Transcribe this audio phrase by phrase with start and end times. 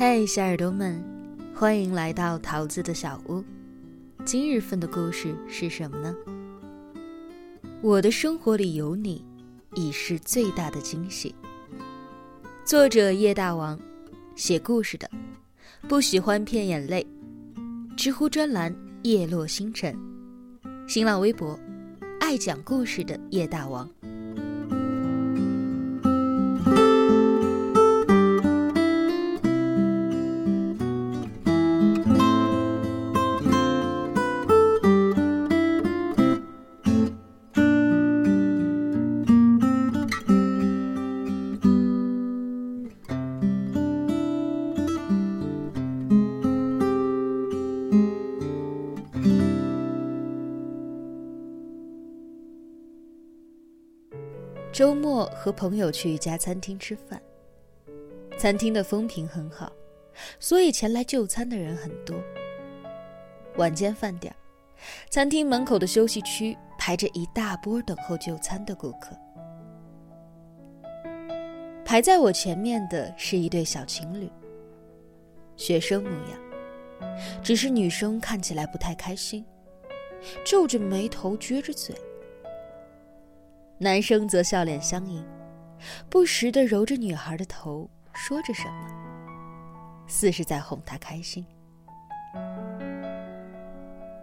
[0.00, 1.02] 嘿，小耳朵们，
[1.52, 3.42] 欢迎来到桃子的小屋。
[4.24, 6.14] 今日份的故事是什么呢？
[7.82, 9.24] 我的生活里有你，
[9.74, 11.34] 已是最大的惊喜。
[12.64, 13.76] 作者叶大王，
[14.36, 15.10] 写故事的，
[15.88, 17.04] 不喜欢骗眼泪。
[17.96, 18.72] 知乎专栏
[19.02, 19.98] 叶落星辰，
[20.86, 21.58] 新浪微博
[22.20, 23.90] 爱讲故事的叶大王。
[54.78, 57.20] 周末和朋友去一家餐厅吃饭，
[58.38, 59.72] 餐厅的风评很好，
[60.38, 62.16] 所以前来就餐的人很多。
[63.56, 64.32] 晚间饭点，
[65.10, 69.16] 餐厅门口的休息区排着一大波等候就餐的顾客。
[71.84, 74.30] 排在我前面的是一对小情侣，
[75.56, 77.10] 学生模样，
[77.42, 79.44] 只是女生看起来不太开心，
[80.44, 81.96] 皱着眉头，撅着嘴。
[83.80, 85.24] 男生则笑脸相迎，
[86.10, 88.88] 不时地揉着女孩的头，说着什么，
[90.08, 91.46] 似是在哄她开心。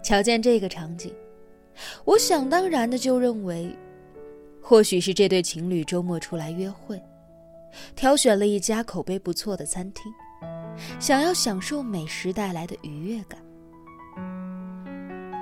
[0.04, 1.16] 瞧见这个场景，
[2.04, 3.74] 我想当然的就认为，
[4.62, 7.02] 或许是这对情侣周末出来约会，
[7.96, 10.12] 挑选了一家口碑不错的餐厅，
[11.00, 13.40] 想要享受美食带来的愉悦感。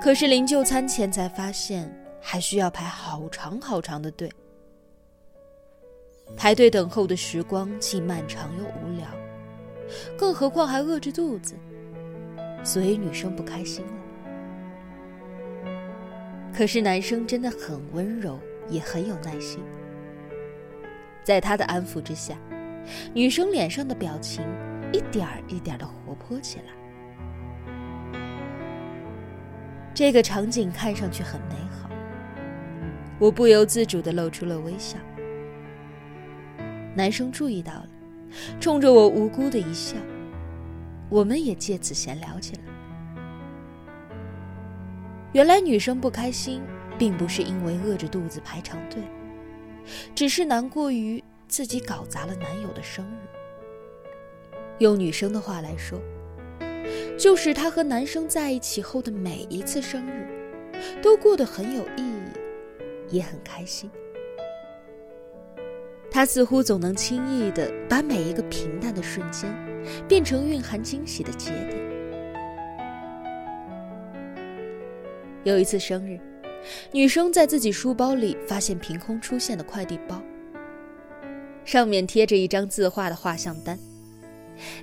[0.00, 2.03] 可是临就餐前才发现。
[2.26, 4.32] 还需要排好长好长的队，
[6.38, 9.06] 排队等候的时光既漫长又无聊，
[10.16, 11.54] 更何况还饿着肚子，
[12.64, 13.92] 所以女生不开心了。
[16.52, 18.40] 可是男生真的很温柔，
[18.70, 19.62] 也很有耐心，
[21.22, 22.36] 在他的安抚之下，
[23.12, 24.42] 女生脸上的表情
[24.94, 26.64] 一点儿一点的活泼起来。
[29.92, 31.83] 这个场景看上去很美好。
[33.20, 34.98] 我不由自主地露出了微笑，
[36.96, 37.88] 男生注意到了，
[38.60, 39.96] 冲着我无辜的一笑，
[41.08, 42.62] 我们也借此闲聊起来。
[45.32, 46.60] 原来女生不开心，
[46.98, 49.00] 并不是因为饿着肚子排长队，
[50.14, 53.18] 只是难过于自己搞砸了男友的生日。
[54.78, 56.00] 用女生的话来说，
[57.16, 60.28] 就是她和男生在一起后的每一次生日，
[61.00, 62.43] 都过得很有意义。
[63.08, 63.90] 也很开心。
[66.10, 69.52] 他似乎总能轻易的把每一个平淡的瞬间，
[70.06, 71.82] 变成蕴含惊喜的节点。
[75.42, 76.18] 有一次生日，
[76.92, 80.22] 女生在自己书包里发现凭空出现的快递包，
[81.64, 83.78] 上面贴着一张字画的画像单，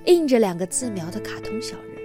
[0.04, 1.96] 印着两个自描的卡通小人，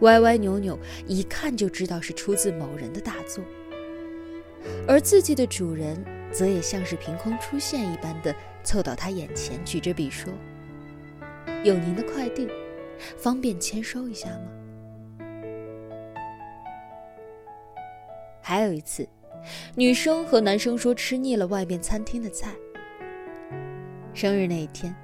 [0.00, 3.42] 歪歪扭扭，一看就知道是出自某人的大作。
[4.86, 6.02] 而字迹的主人
[6.32, 10.32] 则也像是凭空出现一般的凑到他眼前，举着笔说
[11.64, 12.48] ：“有您的快递，
[13.16, 14.48] 方便签收一下吗？”
[18.40, 19.08] 还有一次，
[19.74, 22.54] 女生和男生说吃腻了外面餐厅的菜。
[24.12, 24.94] 生日那一天，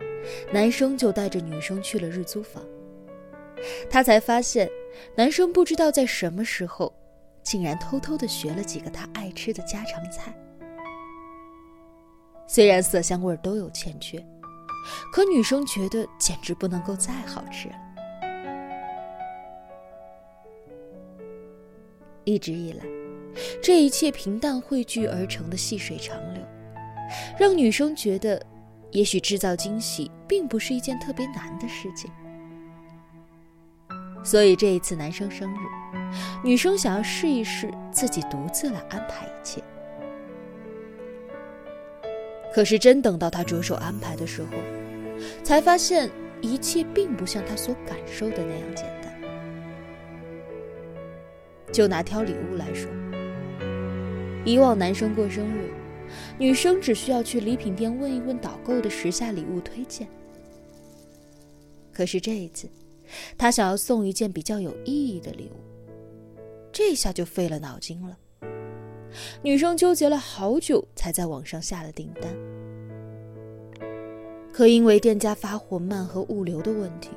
[0.52, 2.62] 男生就带着女生去了日租房。
[3.88, 4.70] 他才发现，
[5.16, 6.94] 男生不知道在什么时候。
[7.42, 10.34] 竟然偷偷的学了几个他爱吃的家常菜，
[12.46, 14.24] 虽然色香味都有欠缺，
[15.12, 17.74] 可女生觉得简直不能够再好吃了。
[22.24, 22.84] 一直以来，
[23.62, 26.42] 这一切平淡汇聚而成的细水长流，
[27.38, 28.40] 让女生觉得，
[28.92, 32.10] 也许制造惊喜并不是一件特别难的事情。
[34.22, 35.56] 所以这一次男生生日，
[36.44, 39.62] 女生想要试一试自己独自来安排一切。
[42.54, 44.50] 可是真等到他着手安排的时候，
[45.42, 49.10] 才发现一切并不像他所感受的那样简单。
[51.72, 52.90] 就拿挑礼物来说，
[54.44, 55.70] 以往男生过生日，
[56.38, 60.06] 女生只需要去礼品店问一问导购的时下礼物推荐。
[61.92, 62.68] 可是这一次。
[63.36, 65.60] 他想要送一件比较有意义的礼物，
[66.72, 68.16] 这下就费了脑筋了。
[69.42, 72.32] 女生纠结了好久，才在网上下了订单。
[74.52, 77.10] 可因为店家发货慢和物流的问题，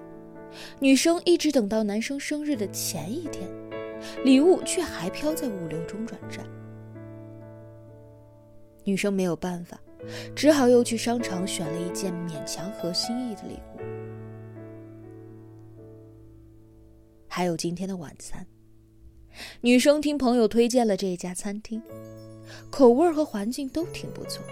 [0.79, 3.47] 女生一直等到男生生日的前一天，
[4.23, 6.45] 礼物却还飘在物流中转站。
[8.85, 9.79] 女生没有办法，
[10.35, 13.79] 只好又去商场选了一件勉强合心意的礼物。
[17.35, 18.45] 还有今天的晚餐，
[19.61, 21.81] 女生听朋友推荐了这一家餐厅，
[22.69, 24.45] 口味和环境都挺不错。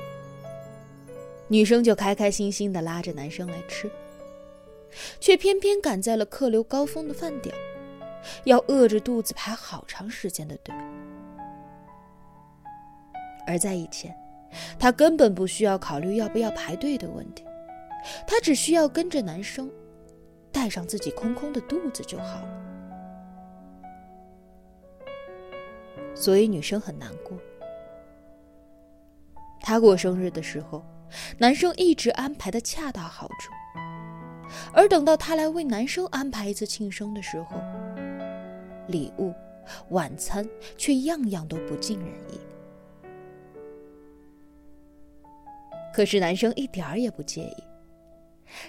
[1.47, 3.87] 女生就开开心心的拉着男生来吃，
[5.19, 7.53] 却偏偏赶在了客流高峰的饭点
[8.45, 10.73] 要饿着肚子排好长时间的队。
[13.45, 14.11] 而在以前，
[14.79, 17.43] 她根本不需要考虑要不要排队的问题，
[18.25, 19.69] 她只需要跟着男生，
[20.51, 22.61] 带上自己空空的肚子就好了。
[26.13, 27.37] 所以女生很难过。
[29.59, 30.85] 她过生日的时候。
[31.37, 33.51] 男生一直安排的恰到好处，
[34.71, 37.57] 而等到她来为男生安排一次庆生的时候，
[38.87, 39.33] 礼物、
[39.89, 42.39] 晚餐却样样都不尽人意。
[45.93, 47.63] 可是男生一点儿也不介意，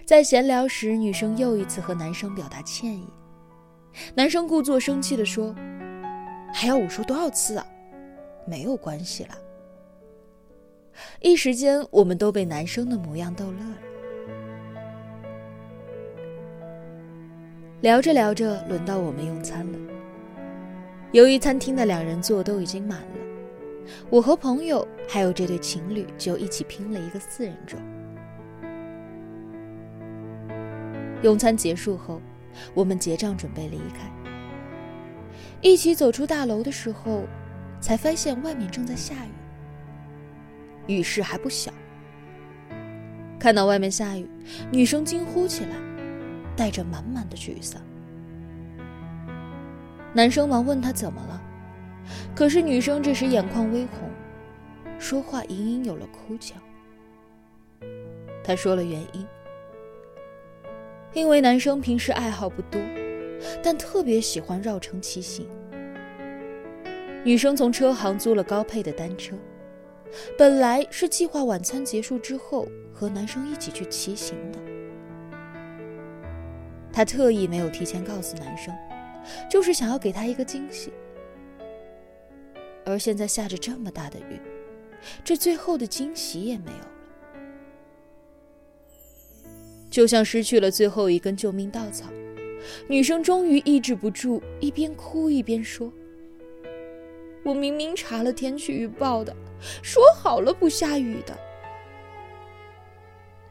[0.05, 3.07] 在闲聊时，女生又一次和男生表达歉意，
[4.15, 5.55] 男生故作生气的说
[6.55, 7.67] ：“还要我说多少次啊？
[8.47, 9.39] 没有关系了。”
[11.21, 13.79] 一时间，我们都被男生的模样逗乐了。
[17.81, 19.79] 聊着聊着，轮到我们用餐了。
[21.11, 27.79] 由于餐厅的两人座都已经满了，我和朋友还有这对情侣就一起拼了一个四人桌。
[31.23, 32.21] 用餐结束后，
[32.75, 34.11] 我们结账准备离开。
[35.61, 37.25] 一起走出大楼的时候，
[37.81, 39.29] 才发现外面正在下雨。
[40.89, 41.73] 雨势还不小，
[43.39, 44.29] 看到外面下雨，
[44.73, 45.77] 女生惊呼起来，
[46.57, 47.81] 带着满满的沮丧。
[50.13, 51.41] 男生忙问她怎么了，
[52.35, 54.11] 可是女生这时眼眶微红，
[54.99, 56.61] 说话隐隐有了哭腔。
[58.43, 59.25] 她说了原因，
[61.15, 62.81] 因为男生平时爱好不多，
[63.63, 65.47] 但特别喜欢绕城骑行。
[67.25, 69.37] 女生从车行租了高配的单车。
[70.37, 74.59] 本来是计划晚餐结束之后和男生一起去骑行的，
[76.93, 78.75] 她特意没有提前告诉男生，
[79.51, 80.93] 就是想要给他一个惊喜。
[82.85, 84.39] 而现在下着这么大的雨，
[85.25, 86.92] 这最后的惊喜也没有
[89.93, 92.09] 就像失去了最后一根救命稻草。
[92.89, 95.93] 女生终于抑制不住，一边哭一边说
[97.45, 99.37] ：“我明明查了天气预报的。”
[99.83, 101.39] 说好了不下雨的，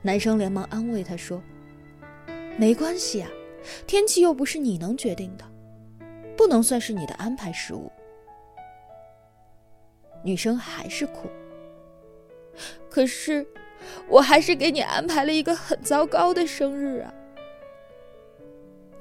[0.01, 1.41] 男生连忙安慰她说
[2.57, 3.29] ：“没关系啊，
[3.85, 5.45] 天气又不是你能决定的，
[6.35, 7.89] 不能算是你的安排失误。”
[10.23, 11.29] 女生还是哭。
[12.89, 13.47] 可是，
[14.07, 17.13] 我还是给你安排了一个很糟糕的生日啊。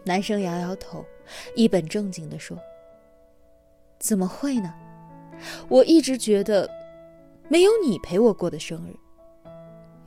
[0.04, 1.04] 男生摇摇头，
[1.54, 2.58] 一本正经的说
[3.98, 4.74] ：“怎么会呢？
[5.68, 6.68] 我一直觉得。”
[7.52, 8.94] 没有你陪我过的生日，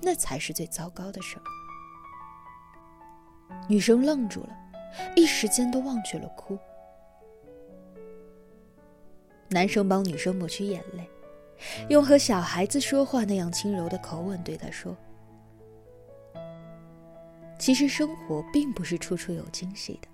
[0.02, 1.46] 那才是最糟糕的生日。
[3.68, 4.56] 女生愣住了，
[5.14, 6.58] 一时间都忘却了哭。
[9.50, 11.06] 男生帮女生抹去眼泪，
[11.90, 14.96] 用和小孩子说话那样轻柔的口吻对她说
[17.60, 20.08] ：“其实生活并不是处处有惊喜的，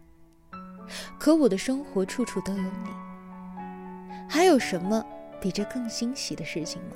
[1.20, 2.90] 可我的生活处处都有你。
[4.28, 5.04] 还有什么
[5.42, 6.96] 比这更欣喜的事情吗？”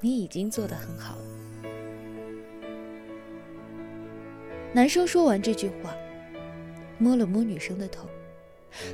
[0.00, 1.22] 你已经做得很好了。
[4.72, 5.92] 男生说完这句话，
[6.98, 8.06] 摸了摸女生的头，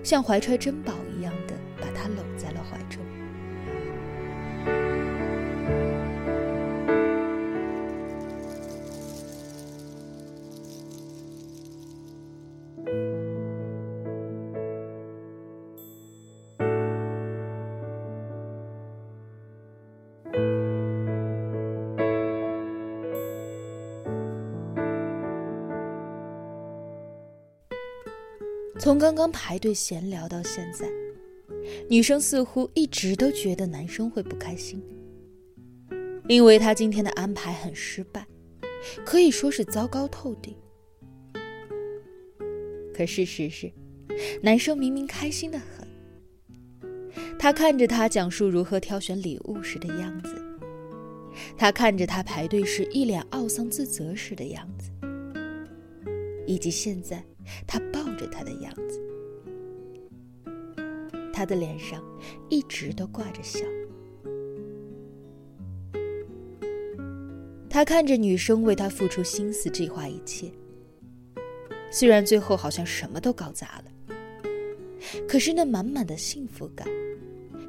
[0.02, 3.23] 像怀揣珍宝一样的把她搂在了怀中。
[28.78, 30.86] 从刚刚排队闲聊到现在，
[31.88, 34.82] 女生似乎一直都觉得男生会不开心，
[36.28, 38.26] 因为他今天的安排很失败，
[39.04, 40.54] 可以说是糟糕透顶。
[42.92, 43.72] 可事实是，
[44.42, 45.88] 男生明明开心的很。
[47.38, 50.34] 他看着他讲述如何挑选礼物时的样子，
[51.56, 54.90] 他看着他排队时一脸懊丧自责时的样子，
[56.46, 57.24] 以及现在
[57.66, 57.78] 他
[58.26, 59.00] 他的样子，
[61.32, 62.02] 他的脸上
[62.48, 63.60] 一直都挂着笑。
[67.68, 70.48] 他看着女生为他付出心思、计划一切，
[71.90, 74.16] 虽然最后好像什么都搞砸了，
[75.26, 76.86] 可是那满满的幸福感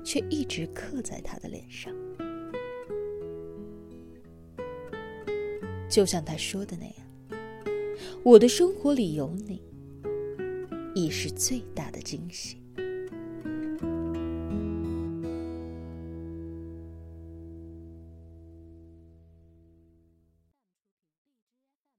[0.04, 1.92] 却一直刻在他的脸上。
[5.90, 6.96] 就像他说的那样，
[8.22, 9.60] 我的生活里有你，
[10.96, 12.65] 亦是最大的惊喜。